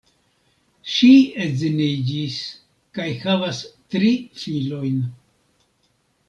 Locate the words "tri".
3.95-4.11